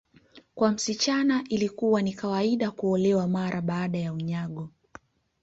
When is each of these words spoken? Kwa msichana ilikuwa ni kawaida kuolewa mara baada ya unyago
Kwa 0.55 0.71
msichana 0.71 1.43
ilikuwa 1.49 2.01
ni 2.01 2.13
kawaida 2.13 2.71
kuolewa 2.71 3.27
mara 3.27 3.61
baada 3.61 3.97
ya 3.97 4.13
unyago 4.13 4.69